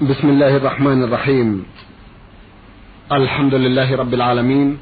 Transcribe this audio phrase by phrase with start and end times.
[0.00, 1.64] بسم الله الرحمن الرحيم.
[3.12, 4.78] الحمد لله رب العالمين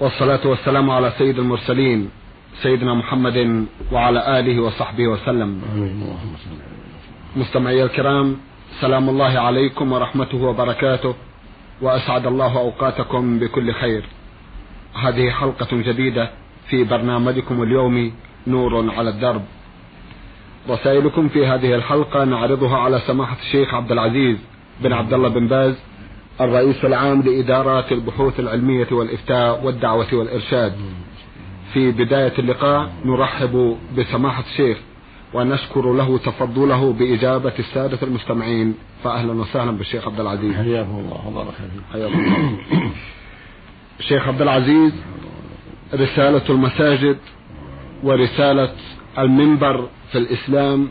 [0.00, 2.10] والصلاة والسلام على سيد المرسلين
[2.62, 5.50] سيدنا محمد وعلى آله وصحبه وسلم.
[7.36, 8.36] مستمعي الكرام
[8.80, 11.14] سلام الله عليكم ورحمته وبركاته
[11.82, 14.04] وأسعد الله أوقاتكم بكل خير.
[14.94, 16.30] هذه حلقة جديدة
[16.70, 18.12] في برنامجكم اليومي
[18.46, 19.42] نور على الدرب.
[20.68, 24.36] رسائلكم في هذه الحلقة نعرضها على سماحة الشيخ عبد العزيز
[24.80, 25.74] بن عبد الله بن باز
[26.40, 30.72] الرئيس العام لإدارات البحوث العلمية والإفتاء والدعوة والإرشاد.
[31.72, 34.78] في بداية اللقاء نرحب بسماحة الشيخ
[35.34, 38.74] ونشكر له تفضله بإجابة السادة المستمعين.
[39.04, 40.54] فأهلا وسهلا بالشيخ عبد العزيز.
[40.54, 41.82] حياكم الله وبارك فيك.
[41.92, 42.58] حياكم الله.
[44.00, 44.92] الشيخ عبد العزيز
[45.94, 47.18] رسالة المساجد
[48.02, 48.72] ورسالة
[49.18, 50.88] المنبر في الإسلام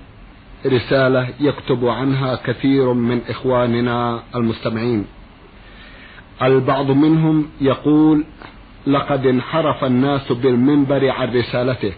[0.65, 5.05] رسالة يكتب عنها كثير من إخواننا المستمعين.
[6.41, 8.23] البعض منهم يقول
[8.87, 11.93] لقد انحرف الناس بالمنبر عن رسالته.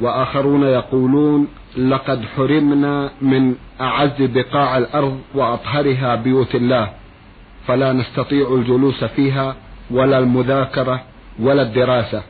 [0.00, 6.90] وآخرون يقولون لقد حرمنا من أعز بقاع الأرض وأطهرها بيوت الله
[7.66, 9.56] فلا نستطيع الجلوس فيها
[9.90, 11.02] ولا المذاكرة
[11.40, 12.22] ولا الدراسة.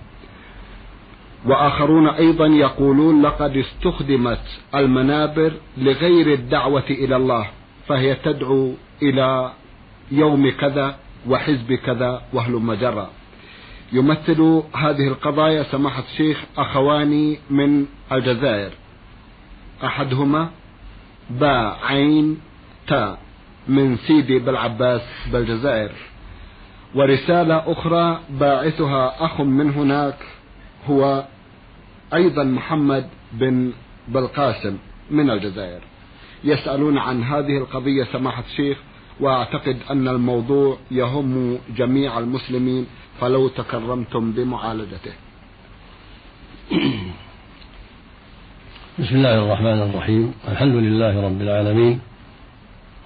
[1.47, 4.41] وآخرون أيضا يقولون لقد استخدمت
[4.75, 7.47] المنابر لغير الدعوة إلى الله
[7.87, 9.53] فهي تدعو إلى
[10.11, 10.97] يوم كذا
[11.29, 13.09] وحزب كذا وهلم جرى
[13.93, 18.71] يمثل هذه القضايا سماحة الشيخ أخواني من الجزائر.
[19.85, 20.51] أحدهما
[21.31, 22.41] باء عين
[22.87, 23.19] تاء
[23.69, 25.91] من سيدي بالعباس بالجزائر.
[26.95, 30.17] ورسالة أخرى باعثها أخ من هناك
[30.91, 31.25] هو
[32.15, 33.73] أيضا محمد بن
[34.09, 34.77] بالقاسم
[35.11, 35.81] من الجزائر.
[36.45, 38.79] يسألون عن هذه القضية سماحة الشيخ
[39.21, 42.87] وأعتقد أن الموضوع يهم جميع المسلمين
[43.21, 45.13] فلو تكرمتم بمعالجته.
[48.99, 50.35] بسم الله الرحمن الرحيم.
[50.49, 52.01] الحمد لله رب العالمين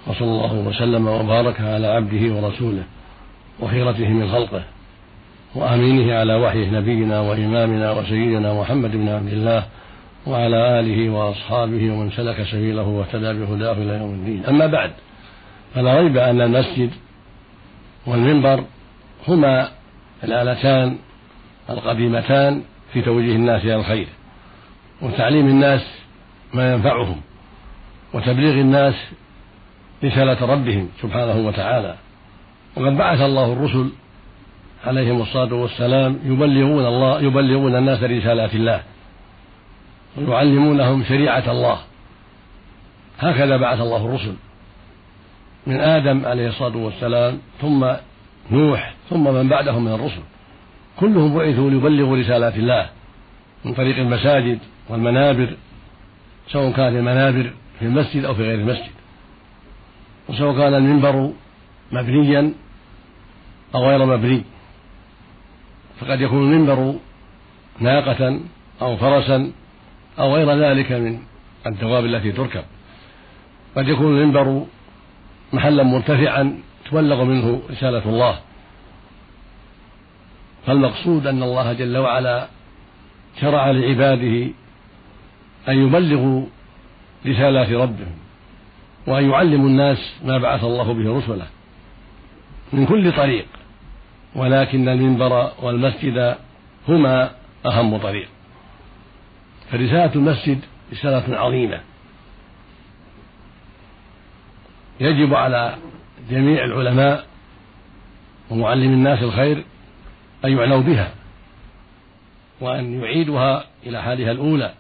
[0.07, 2.85] وصلى الله وسلم وبارك على عبده ورسوله
[3.61, 4.65] وخيرته من خلقه.
[5.55, 9.65] وآمينه على وحيه نبينا وإمامنا وسيدنا محمد بن عبد الله
[10.27, 14.45] وعلى آله وأصحابه ومن سلك سبيله واهتدى بهداه إلى يوم الدين.
[14.47, 14.91] أما بعد
[15.75, 16.91] فلا ريب أن المسجد
[18.07, 18.65] والمنبر
[19.29, 19.69] هما
[20.25, 20.97] الآلتان
[21.71, 24.07] القديمتان في توجيه الناس إلى الخير
[25.03, 25.87] وتعليم الناس
[26.55, 27.21] ما ينفعهم
[28.15, 28.95] وتبليغ الناس
[30.05, 31.95] رسالة ربهم سبحانه وتعالى.
[32.77, 33.91] وقد بعث الله الرسل
[34.87, 38.83] عليهم الصلاة والسلام يبلغون الله يبلغون الناس رسالات الله.
[40.17, 41.79] ويعلمونهم شريعة الله.
[43.19, 44.35] هكذا بعث الله الرسل
[45.67, 47.87] من آدم عليه الصلاة والسلام ثم
[48.51, 50.23] نوح ثم من بعدهم من الرسل.
[51.01, 52.87] كلهم بعثوا ليبلغوا رسالات الله
[53.65, 54.59] من طريق المساجد
[54.89, 55.57] والمنابر
[56.49, 58.91] سواء كانت المنابر في المسجد أو في غير المسجد.
[60.29, 61.33] وسواء كان المنبر
[61.93, 62.53] مبنيا
[63.75, 64.43] أو غير مبني.
[66.01, 66.95] فقد يكون المنبر
[67.81, 68.41] ناقة
[68.83, 69.53] أو فرسا
[70.19, 71.19] أو غير ذلك من
[71.67, 72.65] الدواب التي تركب.
[73.77, 74.67] قد يكون المنبر
[75.53, 76.59] محلا مرتفعا
[76.91, 78.39] تبلغ منه رسالة الله.
[80.67, 82.49] فالمقصود أن الله جل وعلا
[83.41, 84.51] شرع لعباده
[85.69, 86.47] أن يبلغوا
[87.27, 88.17] رسالات ربهم
[89.07, 91.47] وأن يعلموا الناس ما بعث الله به رسله
[92.73, 93.47] من كل طريق.
[94.35, 96.37] ولكن المنبر والمسجد
[96.89, 97.31] هما
[97.67, 98.29] أهم طريق.
[99.71, 100.61] فرسالة المسجد
[100.93, 101.81] رسالة عظيمة.
[105.01, 105.77] يجب على
[106.31, 107.27] جميع العلماء
[108.51, 109.65] ومعلم الناس الخير
[110.45, 111.11] أن يعنوا بها
[112.61, 114.75] وأن يعيدها إلى حالها الأولى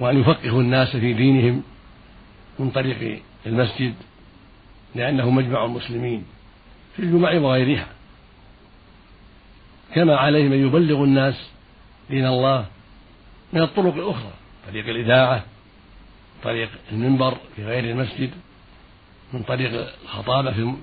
[0.00, 1.62] وأن يفقهوا الناس في دينهم
[2.58, 3.94] من طريق المسجد
[4.94, 6.24] لأنه مجمع المسلمين
[6.96, 7.86] في الجمع وغيرها.
[9.94, 11.34] كما عليهم أن يبلغوا الناس
[12.10, 12.66] دين الله
[13.52, 14.32] من الطرق الأخرى.
[14.70, 15.44] طريق الإذاعة
[16.44, 18.30] طريق المنبر في غير المسجد
[19.32, 20.74] من طريق الخطابة في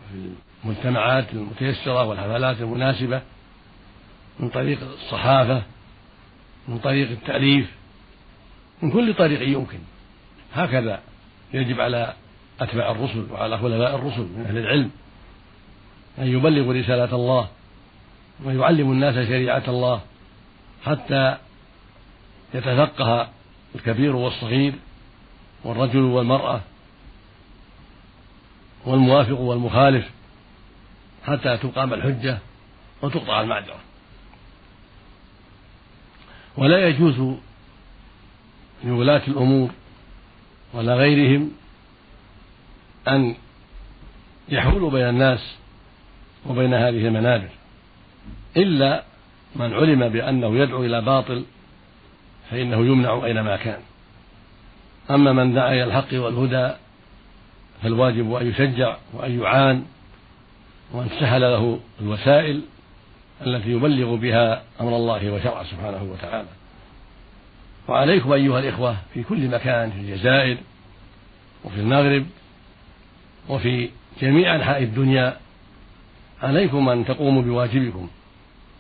[0.66, 3.22] المجتمعات المتيسرة والحفلات المناسبة
[4.40, 5.63] من طريق الصحافة
[6.68, 7.72] من طريق التأليف
[8.81, 9.80] من كل طريق يمكن.
[10.54, 11.00] هكذا
[11.54, 12.13] يجب على
[12.62, 14.92] أتباع الرسل وعلى خلفاء الرسل من أهل العلم
[16.19, 17.48] أن يبلغوا رسالة الله
[18.44, 20.02] ويعلموا الناس شريعة الله
[20.86, 21.38] حتى
[22.54, 23.30] يتفقه
[23.76, 24.74] الكبير والصغير
[25.64, 26.62] والرجل والمرأة
[28.86, 30.10] والموافق والمخالف
[31.24, 32.38] حتى تقام الحجة
[33.02, 33.80] وتقطع المعذرة.
[36.58, 37.36] ولا يجوز
[38.84, 39.70] لولاة الأمور
[40.74, 41.52] ولا غيرهم
[43.08, 43.36] أن
[44.50, 45.56] يحول بين الناس
[46.46, 47.50] وبين هذه المنابر.
[48.57, 49.04] إلا
[49.56, 51.45] من علم بأنه يدعو إلى باطل
[52.51, 53.80] فإنه يمنع أينما كان.
[55.12, 56.74] أما من دعا إلى الحق والهدى
[57.83, 59.86] فالواجب أن يشجع وأن يعان
[60.92, 62.62] وأن تسهل له الوسائل
[63.48, 66.48] التي يبلغ بها أمر الله وشرعه سبحانه وتعالى.
[67.88, 70.57] وعليكم أيها الإخوة في كل مكان في الجزائر
[71.63, 72.25] وفي المغرب
[73.50, 73.89] وفي
[74.21, 75.38] جميع أنحاء الدنيا
[76.44, 78.10] عليكم أن تقوموا بواجبكم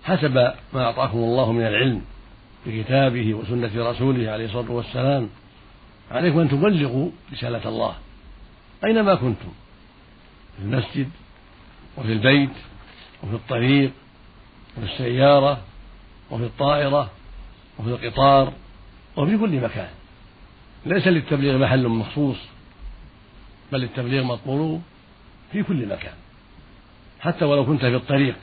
[0.03, 0.33] حسب
[0.73, 2.01] ما أعطاكم الله من العلم
[2.65, 5.29] بكتابه وسنة رسوله عليه الصلاة والسلام.
[6.11, 7.95] عليكم أن تبلغوا رسالة الله
[8.85, 9.51] أينما كنتم
[10.57, 11.09] في المسجد
[11.97, 12.55] وفي البيت
[13.23, 13.91] وفي الطريق
[14.77, 15.61] وفي السيارة
[16.31, 17.11] وفي الطائرة
[17.79, 18.53] وفي القطار
[19.17, 19.89] وفي كل مكان.
[20.85, 22.37] ليس للتبليغ محل مخصوص
[23.71, 24.81] بل التبليغ مطلوب
[25.51, 26.13] في كل مكان.
[27.25, 28.35] حتى ولو كنت في الطريق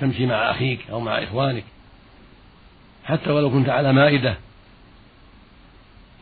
[0.00, 1.64] تمشي مع أخيك أو مع إخوانك
[3.04, 4.36] حتى ولو كنت على مائدة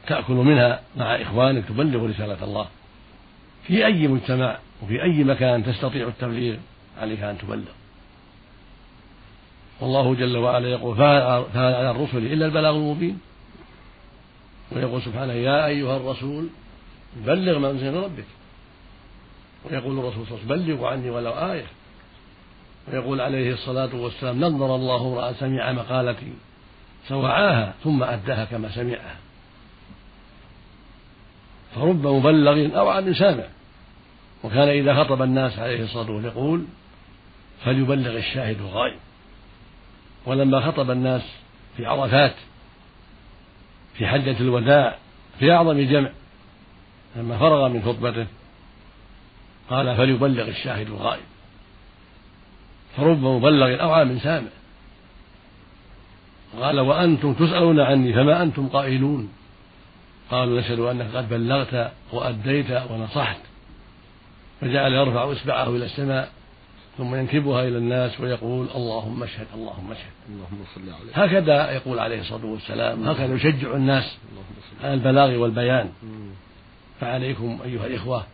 [0.06, 2.69] تأكل منها مع إخوانك تبلغ رسالة الله.
[3.67, 6.56] في أي مجتمع وفي أي مكان تستطيع التبليغ
[7.00, 7.70] عليك أن تبلغ.
[9.81, 13.20] والله جل وعلا يقول فهل على الرسل إلا البلاغ المبين؟
[14.73, 16.49] ويقول سبحانه يا أيها الرسول
[17.17, 18.25] بلغ ما أنزل ربك.
[19.64, 21.67] ويقول الرسول صلى الله عليه وسلم بلغوا عني ولو آية.
[22.88, 26.32] ويقول عليه الصلاة والسلام نظر الله امرأ سمع مقالتي
[27.08, 29.17] فوعاها ثم أداها كما سمعها.
[31.75, 33.44] فرب مبلغ أوعى من سامع.
[34.44, 36.64] وكان إذا خطب الناس عليه الصلاة والسلام يقول
[37.64, 38.99] فليبلغ الشاهد الغائب
[40.26, 41.23] ولما خطب الناس
[41.76, 42.35] في عرفات
[43.94, 44.99] في حجة الوداع
[45.38, 46.11] في أعظم جمع
[47.17, 48.26] لما فرغ من خطبته
[49.70, 51.31] قال فليبلغ الشاهد الغائب
[52.97, 54.49] فرب مبلغ أوعى من سامع.
[56.61, 59.33] قال وأنتم تسألون عني فما أنتم قائلون؟
[60.31, 63.41] قالوا نشهد أنك قد بلغت وأديت ونصحت.
[64.61, 66.31] فجعل يرفع إصبعه إلى السماء
[66.99, 70.12] ثم ينكبها إلى الناس ويقول اللهم اشهد اللهم اشهد.
[70.29, 74.17] اللهم صل عليه هكذا يقول عليه الصلاة والسلام هكذا يشجع الناس
[74.85, 75.91] على البلاغ والبيان.
[77.00, 78.25] فعليكم أيها الإخوة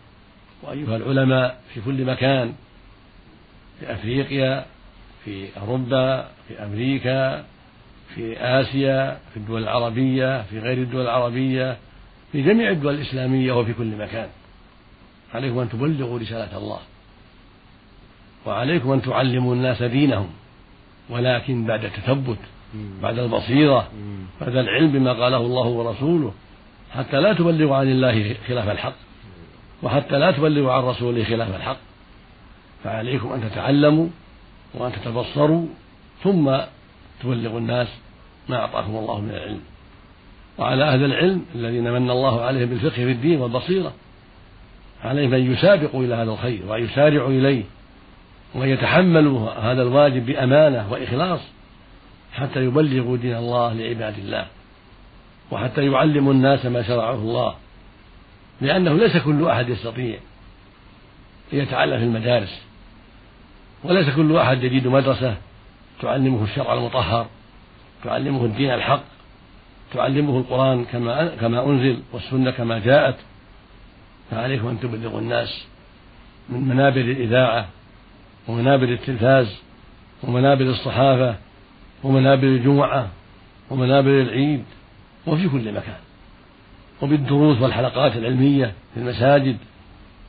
[0.63, 2.55] وأيها العلماء في كل مكان
[3.81, 4.65] في أفريقيا
[5.25, 7.45] في أوروبا في أمريكا
[8.15, 11.77] في آسيا في الدول العربية في غير الدول العربية
[12.33, 14.29] في جميع الدول الإسلامية وفي كل مكان.
[15.35, 16.79] عليكم أن تبلغوا رسالة الله.
[18.47, 20.29] وعليكم أن تعلموا الناس دينهم.
[21.11, 22.39] ولكن بعد التثبت
[23.03, 23.89] بعد البصيرة
[24.41, 26.33] بعد العلم بما قاله الله ورسوله
[26.95, 28.95] حتى لا تبلغوا عن الله خلاف الحق.
[29.83, 31.88] وحتى لا تبلغوا عن رسوله خلاف الحق.
[32.85, 34.09] فعليكم أن تتعلموا
[34.75, 35.67] وأن تتبصروا
[36.23, 36.57] ثم
[37.23, 37.89] تبلغوا الناس
[38.49, 39.61] ما أعطاكم الله من العلم.
[40.59, 43.93] وعلى أهل العلم الذين من الله عليهم بالفقه في الدين والبصيرة
[45.05, 47.65] عليهم أن يسابقوا إلى هذا الخير وأن يسارعوا إليه
[48.55, 51.41] وأن يتحملوا هذا الواجب بأمانة وإخلاص
[52.33, 54.47] حتى يبلغوا دين الله لعباد الله
[55.51, 57.55] وحتى يعلموا الناس ما شرعه الله
[58.61, 60.19] لأنه ليس كل أحد يستطيع
[61.53, 62.63] أن يتعلم في المدارس.
[63.85, 65.37] وليس كل أحد يجد مدرسة.
[66.03, 67.27] تعلمه الشرع المطهر.
[68.05, 69.03] تعلمه الدين الحق.
[69.95, 73.17] تعلمه القرآن كما كما أنزل والسنة كما جاءت.
[74.31, 75.67] فعليكم أن تبلغوا الناس
[76.49, 77.69] من منابر الإذاعة
[78.49, 79.57] ومنابر التلفاز
[80.23, 81.37] ومنابر الصحافة
[82.05, 83.09] ومنابر الجمعة
[83.71, 84.65] ومنابر العيد
[85.27, 86.01] وفي كل مكان.
[87.03, 89.57] وبالدروس والحلقات العلمية في المساجد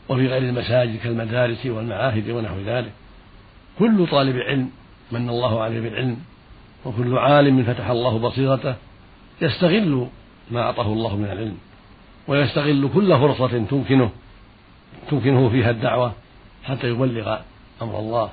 [0.10, 2.91] وفي غير المساجد كالمدارس والمعاهد ونحو ذلك.
[3.79, 4.69] كل طالب علم
[5.12, 6.17] من الله عليه بالعلم
[6.86, 8.75] وكل عالم فتح الله بصيرته
[9.41, 10.07] يستغل
[10.51, 11.57] ما أعطاه الله من العلم
[12.27, 14.09] ويستغل كل فرصة تمكنه
[15.09, 16.13] تمكنه فيها الدعوة
[16.63, 17.38] حتى يبلغ
[17.81, 18.29] أمر الله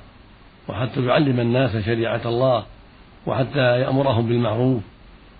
[0.69, 2.65] وحتى يعلم الناس شريعة الله
[3.25, 4.83] وحتى يأمرهم بالمعروف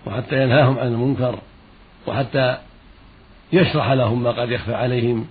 [0.06, 1.38] وحتى ينهاهم عن المنكر
[2.06, 2.58] وحتى
[3.52, 5.26] يشرح لهم ما قد يخفى عليهم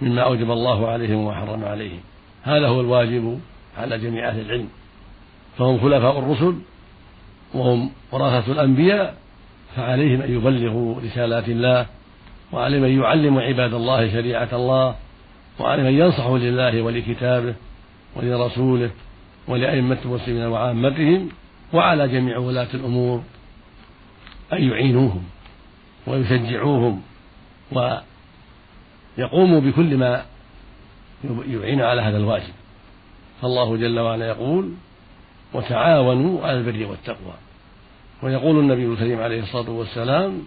[0.00, 2.00] مما أوجب الله عليهم وحرم عليهم.
[2.42, 3.40] هذا هو الواجب
[3.78, 4.68] على جميع أهل العلم.
[5.58, 6.54] فهم خلفاء الرسل
[7.54, 9.16] وهم ورثة الأنبياء
[9.76, 11.86] فعليهم أن يبلغوا رسالات الله
[12.52, 14.94] وعليهم أن يعلموا عباد الله شريعة الله
[15.60, 17.54] وعليه أن ينصحوا لله ولكتابه
[18.16, 18.90] ولرسوله
[19.48, 21.28] ولأئمة المسلمين وعامتهم
[21.72, 23.22] وعلى جميع ولاة الأمور
[24.52, 25.22] أن يعينوهم
[26.06, 27.02] ويشجعوهم
[29.18, 30.24] ويقوموا بكل ما
[31.48, 32.52] يعين على هذا الواجب.
[33.42, 34.72] فالله جل وعلا يقول
[35.54, 37.34] وتعاونوا على البر والتقوى.
[38.22, 40.42] ويقول النبي الكريم عليه الصلاة والسلام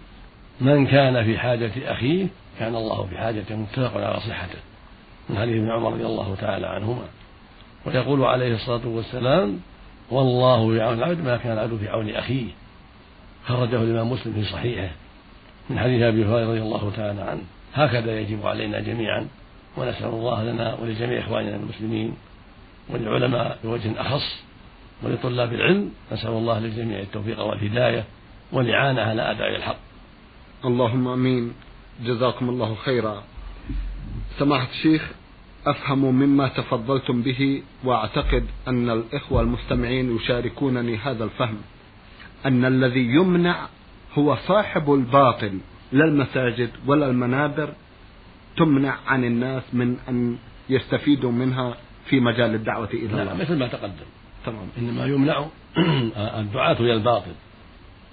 [0.62, 2.28] من كان في حاجة أخيه
[2.60, 4.60] كان الله في حاجة متفق على صحته
[5.30, 7.06] من حديث ابن عمر رضي الله تعالى عنهما.
[7.86, 9.60] ويقول عليه الصلاة والسلام
[10.12, 12.48] والله يعون العبد ما كان العبد في عون أخيه.
[13.46, 14.90] خرجه الإمام مسلم في صحيحه
[15.70, 17.42] من حديث أبي هريرة رضي الله تعالى عنه.
[17.74, 19.28] هكذا يجب علينا جميعا
[19.78, 22.14] ونسأل الله لنا ولجميع إخواننا المسلمين
[22.90, 24.44] وللعلماء بوجه أخص
[25.04, 28.04] ولطلاب العلم نسأل الله للجميع التوفيق والهداية
[28.52, 29.80] والإعانة على أداء الحق.
[30.66, 31.54] اللهم آمين.
[32.06, 33.24] جزاكم الله خيرا.
[34.40, 35.12] سماحة الشيخ
[35.68, 41.58] أفهم مما تفضلتم به وأعتقد أن الإخوة المستمعين يشاركونني هذا الفهم.
[42.46, 43.68] أن الذي يمنع
[44.14, 45.60] هو صاحب الباطل
[45.92, 47.74] لا المساجد ولا المنابر
[48.58, 50.38] تمنع عن الناس من أن
[50.70, 53.34] يستفيدوا منها في مجال الدعوة إلى نعم الله.
[53.34, 54.06] مثل ما تقدم.
[54.46, 54.68] تمام.
[54.78, 55.46] إنما يمنع
[56.40, 57.32] الدعاة إلى الباطل.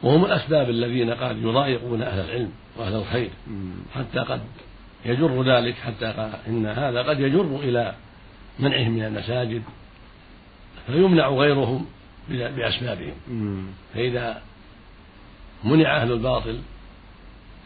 [0.03, 3.31] وهم الأسباب الذين قد يضايقون أهل العلم وأهل الخير.
[3.95, 4.41] حتى قد
[5.07, 7.95] يجر ذلك حتى إن هذا قد يجر إلى
[8.59, 9.63] منعهم من المساجد.
[10.87, 11.87] فيمنع غيرهم
[12.29, 13.15] بأسبابهم.
[13.95, 14.43] فإذا
[15.65, 16.59] منع أهل الباطل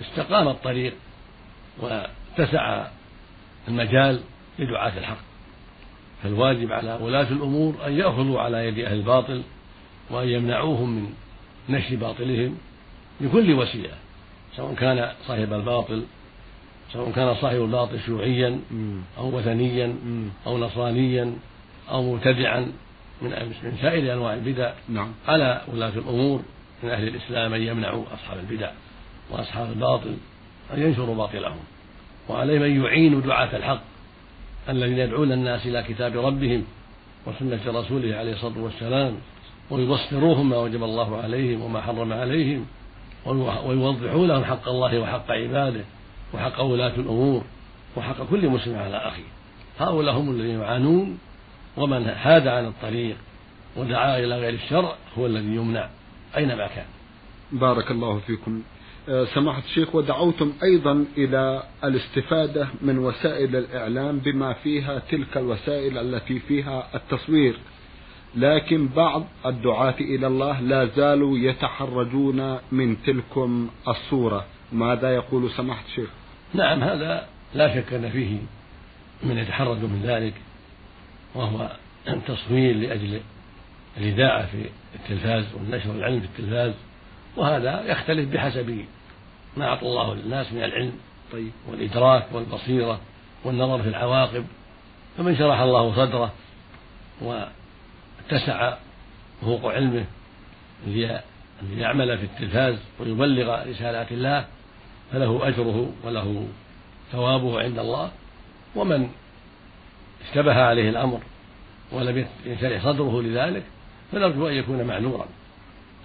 [0.00, 0.94] استقام الطريق
[1.78, 2.86] واتسع
[3.68, 4.20] المجال
[4.58, 5.29] لدعاة الحق.
[6.22, 9.42] فالواجب على ولاة الأمور أن يأخذوا على يد أهل الباطل
[10.10, 11.12] وأن يمنعوهم من
[11.68, 12.56] نشر باطلهم
[13.20, 13.94] بكل وسيلة
[14.56, 16.04] سواء كان صاحب الباطل
[16.92, 18.60] سواء كان صاحب الباطل شيوعيا
[19.18, 19.96] أو وثنيا
[20.46, 21.32] أو نصرانيا
[21.90, 22.72] أو مبتدعا
[23.22, 23.30] من
[23.64, 25.12] من سائر أنواع البدع نعم.
[25.28, 26.42] على ولاة الأمور
[26.82, 28.70] من أهل الإسلام أن يمنعوا أصحاب البدع
[29.30, 30.16] وأصحاب الباطل
[30.74, 31.58] أن ينشروا باطلهم
[32.28, 33.89] وعليهم أن يعينوا دعاة الحق
[34.68, 36.64] الذين يدعون الناس إلى كتاب ربهم
[37.26, 39.16] وسنة رسوله عليه الصلاة والسلام
[39.70, 42.66] ويبصروهم ما وجب الله عليهم وما حرم عليهم
[43.66, 45.84] ويوضحوا لهم حق الله وحق عباده
[46.34, 47.42] وحق ولاة الأمور
[47.96, 49.30] وحق كل مسلم على أخيه.
[49.78, 51.18] هؤلاء هم الذين يعانون
[51.76, 53.16] ومن حاد عن الطريق
[53.76, 55.88] ودعا إلى غير الشرع هو الذي يمنع
[56.36, 56.86] أينما كان.
[57.52, 58.62] بارك الله فيكم.
[59.34, 66.88] سماحة الشيخ ودعوتم أيضا إلى الاستفادة من وسائل الإعلام بما فيها تلك الوسائل التي فيها
[66.94, 67.56] التصوير.
[68.36, 74.46] لكن بعض الدعاة إلى الله لا زالوا يتحرجون من تلكم الصورة.
[74.72, 76.08] ماذا يقول سماحة الشيخ؟
[76.54, 78.36] نعم هذا لا شك أن فيه
[79.22, 80.34] من يتحرج من ذلك
[81.34, 81.70] وهو
[82.26, 83.20] تصوير لأجل
[83.96, 84.64] الإذاعة في
[84.94, 86.72] التلفاز والنشر العلم في التلفاز.
[87.36, 88.84] وهذا يختلف بحسب
[89.56, 90.92] ما أعطى الله للناس من العلم
[91.32, 91.50] طيب.
[91.68, 93.00] والإدراك والبصيرة
[93.44, 94.46] والنظر في العواقب
[95.18, 96.32] فمن شرح الله صدره
[97.20, 98.74] واتسع
[99.40, 100.04] فوق علمه
[100.86, 104.44] ليعمل في التلفاز ويبلغ رسالات الله
[105.12, 106.46] فله أجره وله
[107.12, 108.10] ثوابه عند الله.
[108.76, 109.08] ومن
[110.28, 111.20] اشتبه عليه الأمر
[111.92, 113.62] ولم ينشرح صدره لذلك
[114.12, 115.26] فنرجو أن يكون معذورا.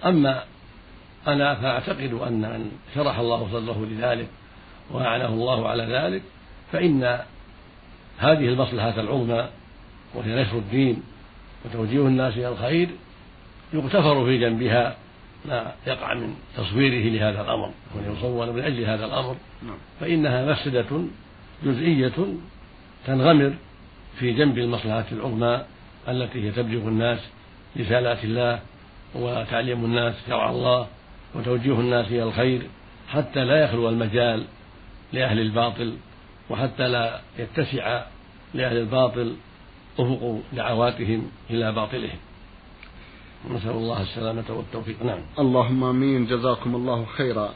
[0.04, 0.44] أما
[1.26, 4.28] أنا فأعتقد أن من شرح الله صدره لذلك
[4.90, 6.22] وأعناه الله على ذلك
[6.72, 7.18] فإن
[8.18, 9.48] هذه المصلحة العظمى
[10.14, 11.02] وهي نشر الدين
[11.64, 12.88] وتوجيه الناس إلى الخير
[13.72, 14.96] يغتفر في جنبها
[15.44, 19.76] ما يقع من تصويره لهذا الأمر ويصور من أجل هذا الأمر نعم.
[20.00, 21.00] فإنها مفسدة
[21.64, 22.12] جزئية
[23.06, 23.54] تنغمر
[24.18, 25.64] في جنب المصلحة العظمى
[26.08, 27.18] التي هي تبلغ الناس
[27.80, 28.60] رسالات الله
[29.14, 30.86] وتعليم الناس شرع الله
[31.36, 32.62] وتوجيه الناس إلى الخير
[33.08, 34.44] حتى لا يخلو المجال
[35.12, 35.96] لأهل الباطل
[36.50, 38.02] وحتى لا يتسع
[38.54, 39.36] لأهل الباطل
[39.98, 42.18] أفق دعواتهم إلى باطلهم.
[43.50, 45.02] نسأل الله السلامة والتوفيق.
[45.02, 45.20] نعم.
[45.38, 46.26] اللهم آمين.
[46.26, 47.50] جزاكم الله خيرا.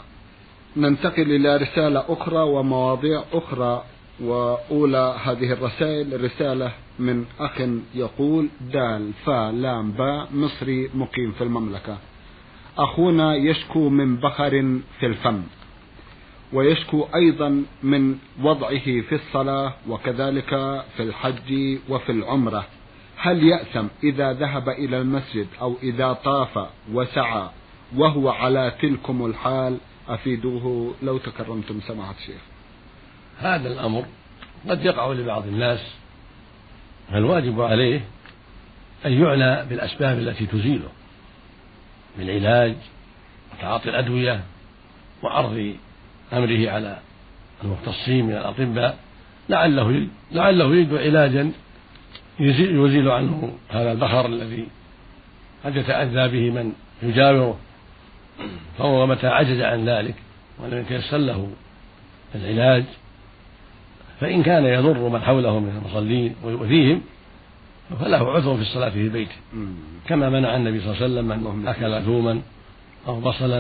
[0.77, 3.85] ننتقل إلى رسالة أخرى ومواضيع أخرى.
[4.21, 7.61] وأولى هذه الرسائل رسالة من أخ
[7.95, 11.99] يقول دال فا لام باء مصري مقيم في المملكة.
[12.79, 14.51] أخونا يشكو من بخر
[15.01, 15.43] في الفم
[16.53, 20.51] ويشكو أيضا من وضعه في الصلاة وكذلك
[20.97, 22.67] في الحج وفي العمرة.
[23.17, 27.49] هل يأثم إذا ذهب إلى المسجد أو إذا طاف وسعى
[27.97, 29.77] وهو على تلكم الحال؟
[30.09, 32.41] أفيدوه لو تكرمتم سماحة الشيخ.
[33.39, 34.05] هذا الأمر
[34.69, 35.81] قد يقع لبعض الناس
[37.13, 38.05] فالواجب عليه
[39.07, 40.89] أن يعنى بالأسباب التي تزيله.
[42.21, 42.75] بالعلاج
[43.53, 44.41] وتعاطي الأدوية
[45.23, 45.75] وعرض
[46.33, 46.99] أمره على
[47.65, 48.99] المختصين من الأطباء
[49.49, 51.53] لعله لعله يجد علاجا
[52.41, 54.67] يزيل عنه هذا البخر الذي
[55.65, 56.73] قد يتأذى به من
[57.03, 57.59] يجاوره
[58.79, 60.15] فهو متى عجز عن ذلك
[60.59, 61.49] ولم يتيسر له
[62.35, 62.85] العلاج
[64.21, 67.03] فإن كان يضر من حوله من المصلين ويؤذيهم
[67.99, 69.35] فله عذر في الصلاة في بيته
[70.09, 72.41] كما منع النبي صلى الله عليه وسلم من أكل ثوما
[73.09, 73.59] أو بصلا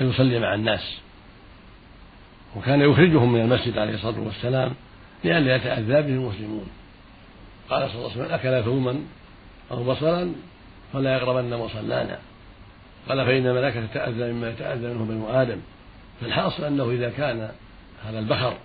[0.00, 0.98] أن يصلي مع الناس.
[2.56, 4.72] وكان يخرجهم من المسجد عليه الصلاة والسلام
[5.24, 6.66] لئلا يتأذى به المسلمون.
[7.70, 9.00] قال صلى الله عليه وسلم أكل ثوما
[9.70, 10.32] أو بصلا
[10.92, 12.18] فلا يقربن مصلانا.
[13.08, 15.58] قال فإن الملائكة تتأذى مما يتأذى منه بنو آدم.
[16.20, 17.50] فالحاصل أنه إذا كان
[18.04, 18.56] هذا البخر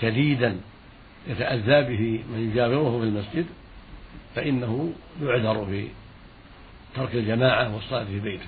[0.00, 0.56] شديدا
[1.28, 3.46] يتأذى به من يجاوره في المسجد
[4.34, 5.88] فإنه يعذر في
[6.96, 8.46] ترك الجماعة والصلاة في بيته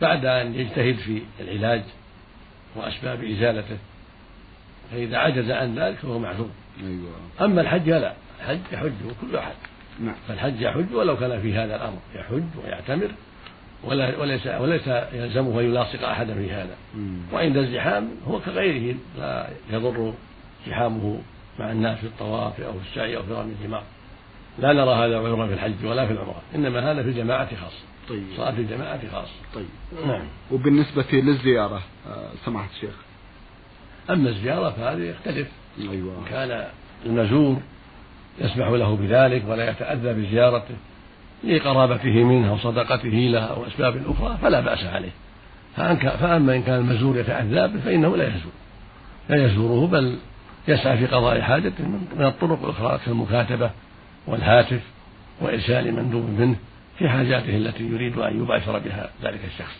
[0.00, 1.82] بعد أن يجتهد في العلاج
[2.76, 3.76] وأسباب إزالته
[4.92, 6.50] فإذا عجز عن ذلك فهو معذور.
[6.80, 7.10] أيوة.
[7.40, 9.54] أما الحج لا الحج يحج كل أحد.
[10.00, 10.14] نعم.
[10.28, 13.10] فالحج يحج ولو كان في هذا الأمر يحج ويعتمر
[13.84, 16.76] ولا وليس وليس يلزمه أن يلاصق أحدا في هذا.
[17.32, 20.14] وعند الزحام هو كغيره لا يضر
[20.66, 21.20] زحامه
[21.58, 23.82] مع الناس في الطواف أو في السعي أو في رمي الجمار
[24.58, 28.22] لا نرى هذا عذرا في الحج ولا في العمرة إنما هذا في الجماعه خاصه طيب.
[28.36, 29.66] صلاه الجماعه خاصه طيب.
[30.06, 30.24] نعم.
[30.52, 32.94] وبالنسبة للزيارة آه، سماحة الشيخ؟
[34.10, 35.48] أما الزيارة فهذه يختلف.
[35.80, 36.18] أيوه.
[36.18, 36.64] إن كان
[37.06, 37.56] المزور
[38.38, 40.74] يسمح له بذلك ولا يتأذى بزيارته
[41.44, 45.12] لقرابته منه أو صدقته له أو أسباب أخرى فلا بأس عليه.
[46.20, 48.52] فأما إن كان المزور يتعذى به فإنه لا يزور.
[49.28, 50.18] لا يزوره بل
[50.68, 51.84] يسعى في قضاء حاجته
[52.16, 53.70] من الطرق الأخرى كالمكاتبة
[54.26, 54.80] والهاتف
[55.40, 56.56] وإرسال مندوب منه
[56.98, 59.76] في حاجاته التي يريد أن يباشر بها ذلك الشخص.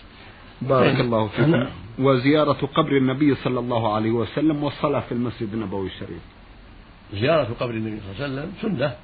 [0.62, 1.50] بارك الله فيكم.
[1.50, 1.68] نعم.
[1.98, 6.22] وزيارة قبر النبي صلى الله عليه وسلم والصلاة في المسجد النبوي الشريف.
[7.14, 8.94] زيارة قبر النبي صلى الله عليه وسلم سنة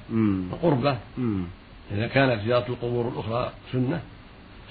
[0.51, 0.97] وقربة.
[1.91, 4.01] إذا كانت زيارة القبور الأخرى سنة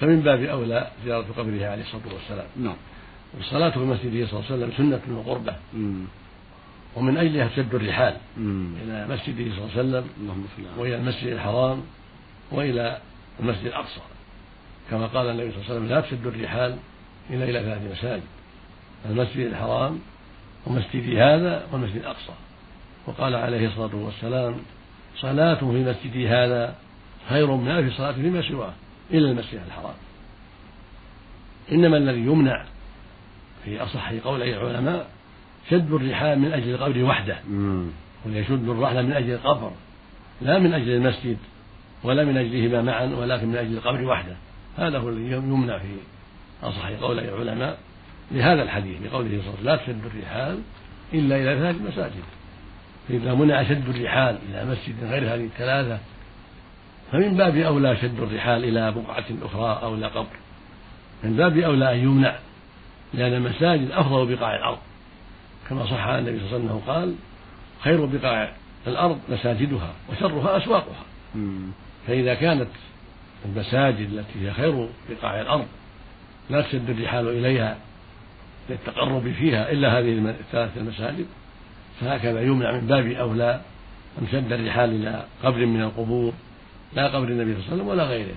[0.00, 2.46] فمن باب أولى زيارة قبره عليه الصلاة والسلام.
[2.56, 2.76] نعم.
[3.36, 5.54] والصلاة في مسجده صلى الله عليه وسلم سنة وقربة.
[6.96, 8.16] ومن أجلها تشد الرحال.
[8.38, 10.04] إلى مسجده صلى الله عليه وسلم
[10.78, 11.82] وإلى المسجد الحرام
[12.52, 12.98] وإلى
[13.40, 14.00] المسجد الأقصى.
[14.90, 16.76] كما قال النبي صلى الله عليه وسلم لا تشد الرحال
[17.30, 18.22] إلا إلى ثلاث مساجد
[19.10, 20.00] المسجد الحرام
[20.66, 22.32] ومسجدي هذا والمسجد الأقصى.
[23.06, 24.56] وقال عليه الصلاة والسلام
[25.16, 26.74] صلاة في مسجدي هذا
[27.28, 28.72] خير من ألف صلاة فيما سواه
[29.10, 29.94] إلا المسجد الحرام.
[31.72, 32.64] إنما الذي يمنع
[33.64, 35.10] في أصح قولي العلماء
[35.70, 37.38] شد الرحال من أجل القبر وحده.
[38.26, 39.70] ويشد الرحل من أجل القبر.
[40.42, 41.36] لا من أجل المسجد
[42.02, 44.36] ولا من أجلهما معا ولكن من أجل القبر وحده.
[44.78, 45.96] هذا هو الذي يمنع في
[46.62, 47.78] أصح قولي العلماء
[48.30, 50.58] لهذا الحديث بقوله صلى الله عليه وسلم لا تشد الرحال
[51.14, 52.24] إلا إلى ثلاث مساجد.
[53.08, 55.98] فإذا منع شد الرحال إلى مسجد غير هذه الثلاثة
[57.12, 60.36] فمن باب أولى شد الرحال إلى بقعة أخرى أو إلى قبر.
[61.24, 62.34] من باب أولى أن يمنع
[63.14, 64.78] لأن المساجد أفضل بقاع الأرض.
[65.70, 67.14] كما صح عن النبي صلى الله عليه وسلم قال
[67.80, 68.52] خير بقاع
[68.86, 71.04] الأرض مساجدها وشرها أسواقها.
[72.06, 72.68] فإذا كانت
[73.44, 75.66] المساجد التي هي خير بقاع الأرض
[76.50, 77.76] لا تشد الرحال إليها
[78.70, 81.26] للتقرب فيها إلا هذه الثلاث المساجد
[82.00, 83.60] فهكذا يمنع من باب أولى
[84.22, 86.32] أن شد الرحال إلى قبر من القبور
[86.94, 88.34] لا قبر النبي صلى الله عليه وسلم ولا غيره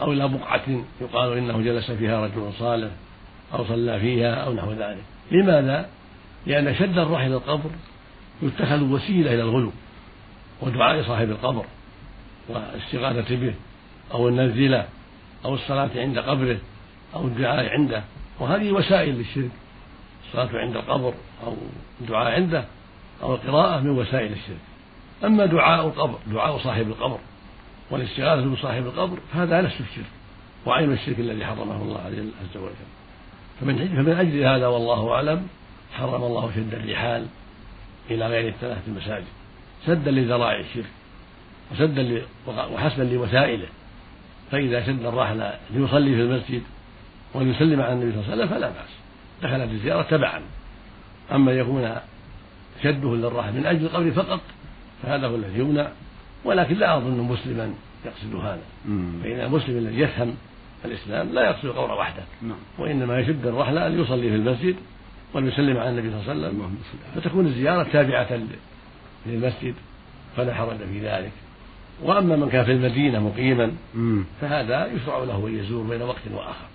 [0.00, 2.90] أو إلى بقعة يقال إنه جلس فيها رجل صالح
[3.54, 5.04] أو صلى فيها أو نحو ذلك.
[5.30, 5.88] لماذا؟
[6.46, 7.70] لأن شد الرحل إلى القبر
[8.42, 9.72] يتخذ وسيلة إلى الغلو
[10.62, 11.64] ودعاء صاحب القبر
[12.48, 13.54] والاستغاثة به
[14.14, 14.86] أو النزلة
[15.44, 16.58] أو الصلاة عند قبره
[17.14, 18.02] أو الدعاء عنده
[18.40, 19.50] وهذه وسائل للشرك
[20.26, 21.14] الصلاة عند القبر
[21.46, 21.56] أو
[22.00, 22.64] الدعاء عنده
[23.22, 24.60] أو القراءة من وسائل الشرك
[25.24, 27.18] أما دعاء القبر دعاء صاحب القبر
[27.90, 30.10] والاستغاثة بصاحب القبر فهذا نفس الشرك
[30.66, 32.72] وعين الشرك الذي حرمه الله عز وجل.
[33.60, 35.46] فمن فمن أجل هذا والله أعلم
[35.92, 37.26] حرم الله شد الرحال
[38.10, 39.24] إلى غير الثلاثة المساجد
[39.86, 40.90] سدا لذرائع الشرك
[41.72, 43.66] وسدا وحسبا لوسائله.
[44.50, 46.62] فإذا شد الرحل ليصلي في المسجد
[47.34, 48.90] وليسلم على النبي صلى الله عليه وسلم فلا بأس.
[49.42, 50.40] دخل في الزيارة تبعا.
[51.32, 51.96] أما يكون
[52.82, 54.40] شده للرحل من أجل القبر فقط
[55.02, 55.88] فهذا هو الذي يمنع.
[56.44, 57.74] ولكن لا أظن مسلما
[58.04, 58.62] يقصد هذا.
[59.22, 60.34] فإن المسلم الذي يفهم
[60.84, 62.22] الإسلام لا يقصد القبر وحده.
[62.42, 62.56] نعم.
[62.78, 64.76] وإنما يشد الرحلة أن يصلي في المسجد
[65.34, 66.78] وأن يسلم على النبي صلى الله عليه وسلم.
[67.14, 68.40] فتكون الزيارة تابعة
[69.26, 69.74] للمسجد
[70.36, 71.32] فلا حرج في ذلك.
[72.02, 73.72] وأما من كان في المدينة مقيما
[74.40, 76.66] فهذا يشرع له أن يزور بين وقت وآخر.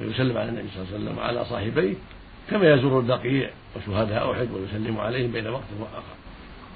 [0.00, 1.94] ويسلم على النبي صلى الله عليه وسلم وعلى صاحبيه
[2.50, 6.14] كما يزور البقيع وشهداء أحد ويسلم عليهم بين وقت وآخر.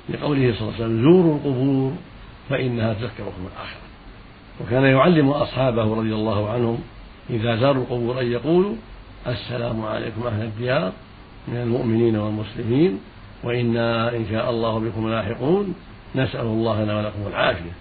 [0.09, 1.93] لقوله صلى الله عليه وسلم زوروا القبور
[2.49, 3.83] فإنها تذكركم الآخرة.
[4.61, 6.79] وكان يعلم أصحابه رضي الله عنهم
[7.31, 8.75] إذا زاروا القبور أن يقولوا
[9.27, 10.93] السلام عليكم أهل الديار
[11.49, 13.01] من المؤمنين والمسلمين
[13.45, 15.75] وإنا إن شاء الله بكم لاحقون.
[16.15, 17.73] نسأل الله لنا ولكم العافية.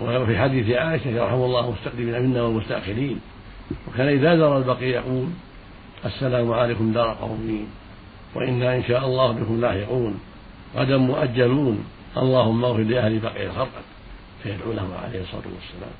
[0.00, 3.20] وفي حديث عائشة يرحم الله المستقدمين منا والمستأخرين.
[3.88, 5.26] وكان إذا زار البقيع يقول
[6.04, 7.66] السلام عليكم دار قومين
[8.34, 10.20] وإنا إن شاء الله بكم لاحقون.
[10.76, 11.84] غدا مؤجلون.
[12.16, 13.82] اللهم اغفر لأهل بقيع الخرقة
[14.42, 15.94] فيدعو لهم عليه الصلاة والسلام.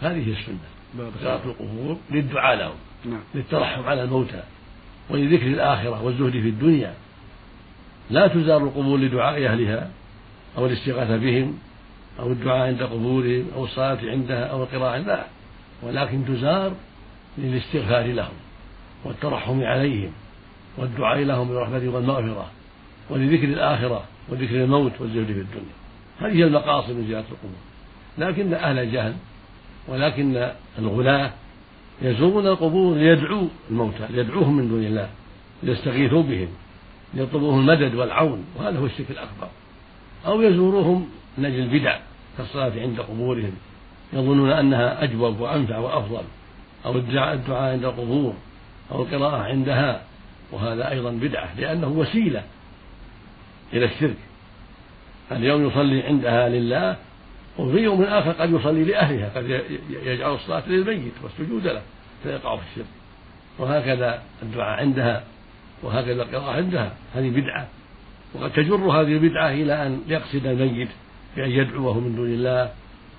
[0.00, 1.12] هذه السنة.
[1.22, 2.76] زيارة القبور للدعاء لهم.
[3.04, 3.20] نعم.
[3.34, 4.42] للترحم على الموتى.
[5.10, 6.94] ولذكر الآخرة والزهد في الدنيا.
[8.10, 9.90] لا تزار القبور لدعاء أهلها
[10.58, 11.58] أو الاستغاثة بهم
[12.20, 15.26] أو الدعاء عند قبورهم أو الصلاة عندها أو القراءة لا
[15.82, 16.72] ولكن تزار
[17.38, 18.34] للاستغفار لهم
[19.04, 20.12] والترحم عليهم
[20.76, 22.50] والدعاء لهم بالرحمة والمغفرة
[23.10, 25.78] ولذكر الآخرة وذكر الموت والزهد في الدنيا.
[26.20, 27.58] هذه المقاصد من زيارة القبور.
[28.18, 29.14] لكن أهل الجهل
[29.88, 31.30] ولكن الغلاة
[32.02, 35.08] يزورون القبور ليدعوا الموتى ليدعوهم من دون الله
[35.62, 36.48] ليستغيثوا بهم
[37.14, 39.48] ليطلبوهم المدد والعون وهذا هو الشرك الأكبر.
[40.26, 41.08] أو يزوروهم
[41.38, 41.98] من أجل البدع
[42.38, 43.52] كالصلاة عند قبورهم
[44.12, 46.22] يظنون أنها أجوب وأنفع وأفضل
[46.86, 48.34] أو الدعاء عند القبور
[48.92, 50.02] أو القراءة عندها
[50.52, 52.42] وهذا أيضا بدعة لأنه وسيلة
[53.72, 54.16] إلى الشرك.
[55.32, 56.96] اليوم يصلي عندها لله
[57.58, 59.62] وفي يوم آخر قد يصلي لأهلها قد
[60.04, 61.82] يجعل الصلاة للميت والسجود له
[62.22, 62.86] فيقع في الشرك.
[63.58, 65.24] وهكذا الدعاء عندها
[65.82, 67.68] وهكذا القراءة عندها هذه بدعة.
[68.34, 70.88] وقد تجر هذه البدعة إلى أن يقصد الميت
[71.36, 72.70] بأن يدعوه من دون الله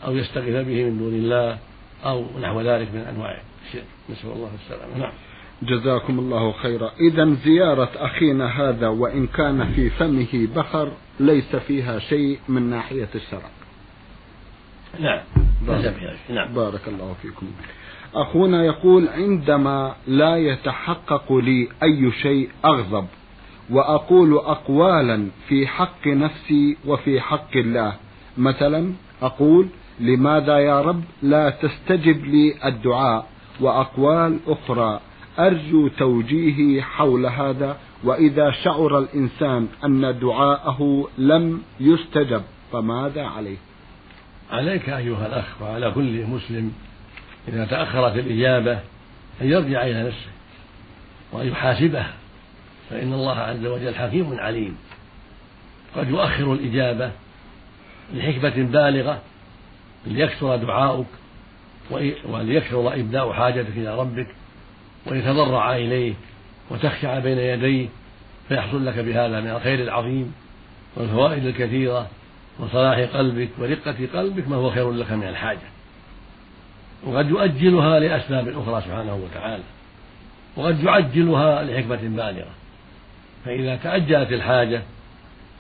[0.06, 1.58] أو يستغيث به من دون الله
[2.06, 3.84] أو نحو ذلك من أنواع الشرك.
[4.10, 4.98] نسأل الله السلامة.
[4.98, 5.12] نعم.
[5.64, 6.92] جزاكم الله خيرا.
[7.00, 13.50] إذا زيارة أخينا هذا وإن كان في فمه بخر ليس فيها شيء من ناحية الشرع.
[15.00, 15.20] نعم.
[15.68, 16.54] بارك, نعم.
[16.54, 17.48] بارك الله فيكم.
[18.16, 23.06] أخونا يقول عندما لا يتحقق لي أي شيء أغضب
[23.70, 27.94] وأقول أقوالا في حق نفسي وفي حق الله.
[28.38, 29.68] مثلا أقول
[30.00, 33.28] لماذا يا رب لا تستجب لي الدعاء؟
[33.60, 35.00] وأقوال أخرى
[35.40, 43.58] أرجو توجيهي حول هذا وإذا شعر الإنسان أن دعاءه لم يستجب فماذا عليه؟
[44.52, 46.74] عليك أيها الأخ وعلى كل مسلم
[47.48, 48.74] إذا تأخرت الإجابة
[49.42, 50.32] أن يرجع إلى نفسه
[51.32, 52.14] وأن يحاسبها
[52.90, 54.78] فإن الله عز وجل حكيم عليم.
[55.96, 57.12] قد يؤخر الإجابة
[58.14, 59.22] لحكمة بالغة
[60.06, 61.08] ليكثر دعاؤك
[62.26, 64.28] وليكثر إبداء حاجتك إلى ربك
[65.06, 66.14] ويتضرع إليه
[66.70, 67.88] وتخشع بين يديه
[68.48, 70.34] فيحصل لك بهذا من الخير العظيم
[70.96, 72.08] والفوائد الكثيرة
[72.60, 75.70] وصلاح قلبك ورقة قلبك ما هو خير لك من الحاجة.
[77.04, 79.64] وقد يؤجلها لأسباب أخرى سبحانه وتعالى.
[80.56, 82.52] وقد يعجلها لحكمة بالغة.
[83.46, 84.82] فإذا تأجلت الحاجة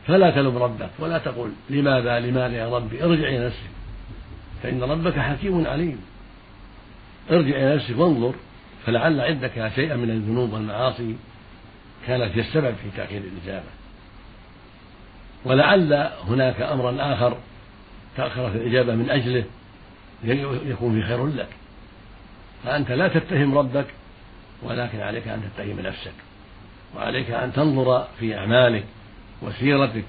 [0.07, 3.69] فلا تلم ربك ولا تقول لماذا لماذا يا ربي؟ ارجع إلى نفسك.
[4.63, 6.01] فإن ربك حكيم عليم.
[7.31, 8.33] ارجع إلى نفسك وانظر
[8.85, 11.15] فلعل عندك شيئا من الذنوب والمعاصي
[12.07, 13.78] كانت هي السبب في تأخير الإجابة.
[15.45, 17.37] ولعل هناك أمرا آخر
[18.17, 19.43] تأخرت الإجابة من أجله
[20.65, 21.47] يكون في خير لك.
[22.63, 23.85] فأنت لا تتهم ربك
[24.63, 26.13] ولكن عليك أن تتهم نفسك
[26.95, 28.83] وعليك أن تنظر في أعمالك
[29.41, 30.03] وسيرتك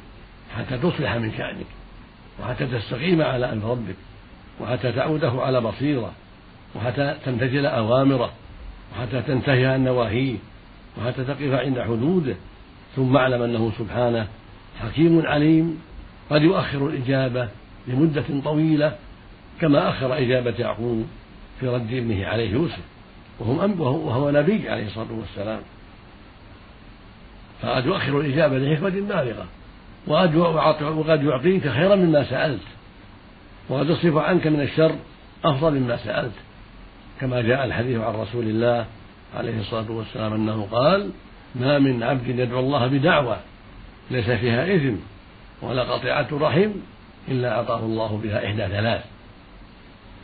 [0.57, 1.67] حتى تصلح من شأنك
[2.41, 3.97] وحتى تستقيم على أمر ربك
[4.61, 6.13] وحتى تعوده على بصيرة
[6.75, 8.33] وحتى تمتثل أوامره
[8.93, 10.37] وحتى تنتهي عن نواهيه
[10.99, 12.35] وحتى تقف عند حدوده
[12.97, 14.27] ثم اعلم أنه سبحانه
[14.83, 15.81] حكيم عليم
[16.31, 17.49] قد يؤخر الإجابة
[17.89, 18.97] لمدة طويلة
[19.61, 21.07] كما أخر إجابة يعقوب
[21.61, 22.81] في رد ابنه عليه يوسف
[23.39, 25.61] وهم وهو نبي عليه الصلاة والسلام.
[27.63, 29.47] فقد يؤخر الإجابة لحكمة بالغة.
[30.07, 32.63] وقد يعطيك خيرا مما سألت.
[33.69, 34.95] وقد يصرف عنك من الشر
[35.45, 36.33] أفضل مما سألت.
[37.21, 38.87] كما جاء الحديث عن رسول الله
[39.37, 41.11] عليه الصلاة والسلام أنه قال
[41.55, 43.37] ما من عبد يدعو الله بدعوة
[44.11, 44.95] ليس فيها إثم
[45.63, 46.71] ولا قطيعة رحم
[47.29, 49.05] إلا أعطاه الله بها إحدى ثلاث.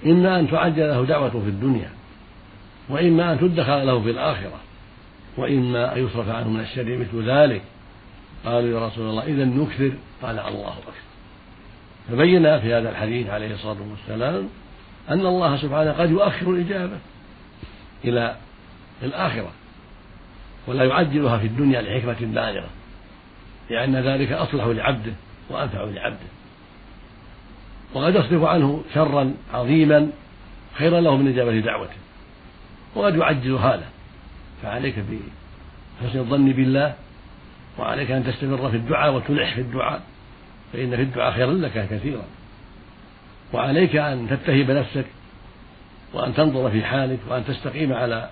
[0.07, 1.90] إما أن تعجل له دعوة في الدنيا
[2.88, 4.61] وإما أن تدخر له في الآخرة
[5.37, 7.62] وإما أن يصرف عنه من الشر مثل ذلك.
[8.44, 9.92] قالوا يا رسول الله إذا نكثر.
[10.22, 10.92] قال الله أكبر.
[12.11, 14.49] فبين في هذا الحديث عليه الصلاة والسلام
[15.11, 16.99] أن الله سبحانه قد يؤخر الإجابة
[18.05, 18.37] إلى
[19.03, 19.51] الآخرة
[20.66, 22.68] ولا يعجلها في الدنيا لحكمة بالغة
[23.70, 25.12] لأن ذلك أصلح لعبده
[25.50, 26.26] وأنفع لعبده.
[27.94, 30.11] وقد يصرف عنه شرا عظيما
[30.74, 31.96] خيرا له من إجابة دعوته.
[32.94, 33.88] وقد يعجل هذا.
[34.62, 36.94] فعليك بحسن الظن بالله
[37.79, 40.02] وعليك أن تستمر في الدعاء وتلح في الدعاء
[40.72, 42.24] فإن في الدعاء خيرا لك كثيرا.
[43.52, 45.07] وعليك أن تتهب نفسك
[46.12, 48.31] وأن تنظر في حالك وأن تستقيم على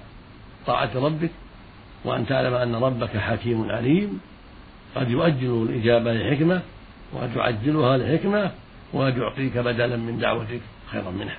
[0.66, 1.30] طاعة ربك
[2.04, 4.20] وأن تعلم أن ربك حكيم عليم.
[4.94, 6.62] قد يؤجل الإجابة لحكمة
[7.12, 8.50] وقد يعجلها لحكمة
[8.92, 11.38] وقد يعطيك بدلا من دعوتك خيرا منها.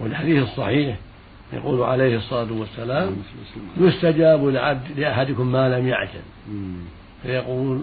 [0.00, 0.96] والحديث الصحيح
[1.52, 3.16] يقول عليه الصلاة والسلام
[3.80, 6.22] يستجاب لعبد لأحدكم ما لم يعجل.
[7.22, 7.82] فيقول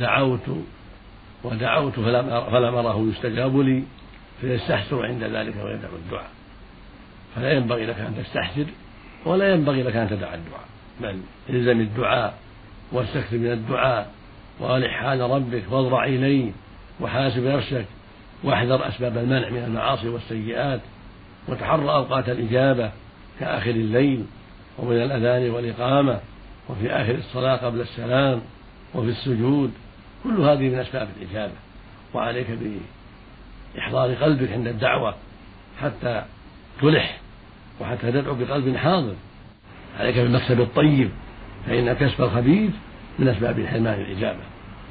[0.00, 0.48] دعوت
[1.44, 3.82] ودعوت فلم أره يستجاب لي
[4.40, 6.30] فيستحسر عند ذلك ويدع الدعاء.
[7.36, 8.66] فلا ينبغي لك أن تستحسر
[9.24, 10.68] ولا ينبغي لك أن تدع الدعاء
[11.00, 12.38] بل الزم الدعاء
[12.92, 14.10] واستكثر من الدعاء
[14.60, 16.52] وألح حال ربك واضرع إليه
[17.00, 17.84] وحاسب نفسك
[18.44, 20.80] واحذر أسباب المنع من المعاصي والسيئات
[21.48, 22.90] وتحرى أوقات الإجابة
[23.40, 24.24] كآخر الليل
[24.78, 26.20] ومن الأذان والإقامة
[26.68, 28.40] وفي آخر الصلاة قبل السلام
[28.94, 29.70] وفي السجود.
[30.24, 31.52] كل هذه من أسباب الإجابة.
[32.14, 32.46] وعليك
[33.74, 35.14] بإحضار قلبك عند الدعوة
[35.80, 36.24] حتى
[36.80, 37.20] تلح
[37.80, 39.14] وحتى تدعو بقلب حاضر.
[40.00, 41.10] عليك بالمكسب الطيب.
[41.66, 42.70] فإن كسب الخبيث
[43.18, 44.40] من أسباب حرمان الإجابة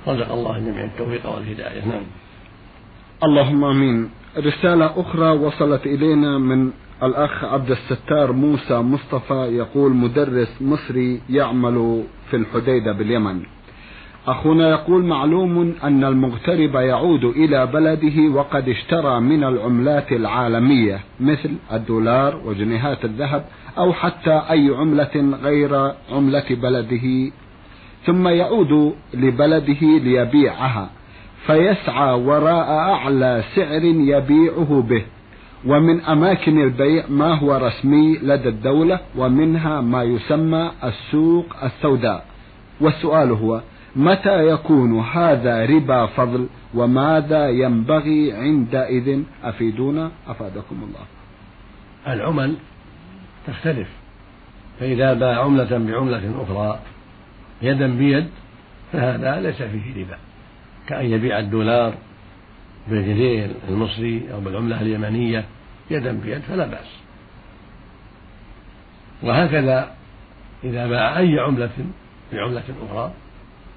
[0.07, 1.85] رزق الله الجميع التوفيق والهداية.
[1.85, 2.03] نعم.
[3.23, 4.09] اللهم آمين.
[4.37, 6.71] رسالة أخرى وصلت إلينا من
[7.03, 13.41] الأخ عبد الستار موسى مصطفى يقول مدرس مصري يعمل في الحديدة باليمن.
[14.27, 22.41] أخونا يقول معلوم أن المغترب يعود إلى بلده وقد اشترى من العملات العالمية مثل الدولار
[22.45, 23.45] وجنيهات الذهب
[23.77, 27.31] أو حتى أي عملة غير عملة بلده.
[28.05, 30.89] ثم يعود لبلده ليبيعها
[31.45, 35.03] فيسعى وراء أعلى سعر يبيعه به.
[35.65, 42.25] ومن أماكن البيع ما هو رسمي لدى الدولة ومنها ما يسمى السوق السوداء.
[42.81, 43.61] والسؤال هو
[43.95, 51.05] متى يكون هذا ربا فضل وماذا ينبغي عندئذ؟ أفيدونا أفادكم الله.
[52.07, 52.55] العمل
[53.47, 53.87] تختلف.
[54.79, 56.79] فإذا باع عملة بعملة أخرى
[57.61, 58.27] يدا بيد
[58.93, 60.17] فهذا ليس فيه ربا.
[60.87, 61.93] كأن يبيع الدولار
[62.87, 65.45] بالجنيه المصري أو بالعملة اليمنية
[65.91, 66.91] يدا بيد فلا بأس.
[69.23, 69.91] وهكذا
[70.63, 71.69] إذا باع أي عملة
[72.33, 73.11] بعملة أخرى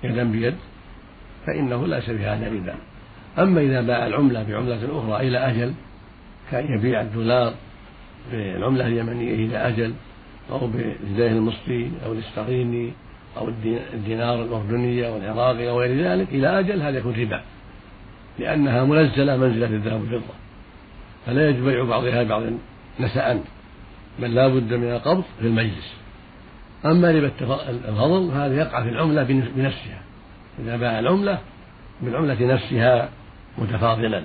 [0.04, 0.54] يدا بيد
[1.46, 2.74] فإنه ليس في هذا ربا
[3.38, 5.72] أما إذا باع العملة بعملة أخرى إلى أجل
[6.50, 7.54] كأن يبيع الدولار
[8.32, 9.94] بالعملة اليمنية إلى أجل
[10.50, 12.92] أو بالجنيه المصري أو الاسترليني
[13.36, 13.48] أو
[13.94, 17.42] الدينار الأردني أو العراقي أو غير ذلك إلى أجل هذا يكون ربا
[18.38, 20.34] لأنها منزلة منزلة الذهب والفضة.
[21.26, 22.42] فلا يجب بيع بعضها بعض
[23.00, 23.40] نسأ
[24.20, 25.94] بل لا بد من القبض في المجلس.
[26.84, 27.30] أما ربا
[27.88, 29.22] الفضل هذا يقع في العملة
[29.56, 30.00] بنفسها.
[30.58, 31.38] إذا باع العملة
[32.02, 33.08] بالعملة نفسها
[33.58, 34.22] متفاضلا.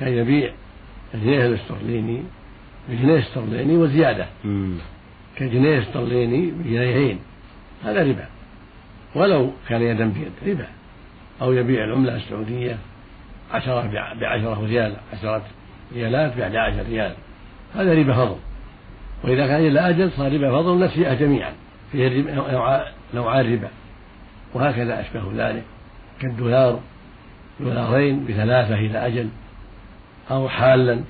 [0.00, 0.52] كان يبيع
[1.14, 2.22] الجنيه الاسترليني
[2.88, 4.26] بجنيه استرليني وزيادة.
[5.36, 7.18] كجنيه استرليني بجنيهين.
[7.84, 8.26] هذا ربا.
[9.14, 10.66] ولو كان يدا بيد ربا.
[11.42, 12.78] أو يبيع العملة السعودية
[13.52, 15.42] عشرة بعشرة ريال عشرة
[15.94, 17.14] ريالات بعد عشر ريال.
[17.74, 18.36] هذا ربا فضل
[19.24, 21.52] وإذا كان إلى أجل صار ربا فضل نسيئة جميعا.
[21.92, 22.24] فيه
[23.14, 23.68] نوعان ربا
[24.54, 25.62] وهكذا أشبه ذلك.
[26.20, 26.80] كالدولار
[27.60, 29.28] دولارين بثلاثة إلى أجل
[30.30, 31.00] أو حالا.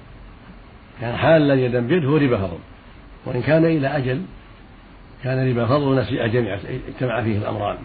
[1.00, 2.58] كان حالا يدا بيد هو ربا فضل.
[3.26, 4.22] وإن كان إلى أجل
[5.24, 6.58] كان ربا فضل ونسيئة جميعا.
[6.88, 7.76] اجتمع فيه الأمران.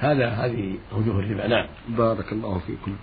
[0.00, 1.46] هذا هذه وجوه الربا.
[1.46, 1.66] نعم.
[1.88, 2.96] بارك الله فيكم.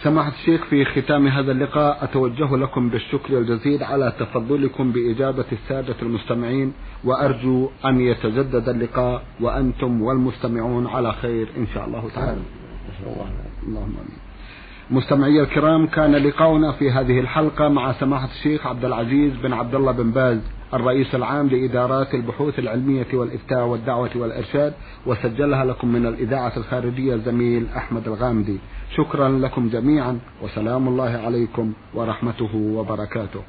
[0.00, 6.72] سماحة الشيخ في ختام هذا اللقاء أتوجه لكم بالشكر الجزيل على تفضلكم بإجابة السادة المستمعين
[7.04, 12.40] وأرجو أن يتجدد اللقاء وأنتم والمستمعون على خير إن شاء الله تعالى.
[13.06, 13.26] الله
[13.68, 14.31] اللهم آمين.
[14.90, 19.92] مستمعي الكرام كان لقاؤنا في هذه الحلقة مع سماحة الشيخ عبد العزيز بن عبد الله
[19.92, 20.38] بن باز
[20.74, 24.74] الرئيس العام لإدارات البحوث العلمية والإفتاء والدعوة والإرشاد
[25.06, 28.58] وسجلها لكم من الإذاعة الخارجية الزميل أحمد الغامدي.
[28.96, 33.40] شكرا لكم جميعا وسلام الله عليكم ورحمته وبركاته.